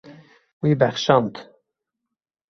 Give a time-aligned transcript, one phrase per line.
[0.61, 1.33] Wî bexşand.